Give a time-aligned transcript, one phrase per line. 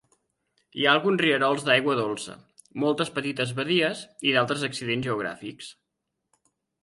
[0.79, 2.37] Hi ha alguns rierols d'aigua dolça,
[2.85, 5.71] moltes petites badies i d'altres accidents geogràfics.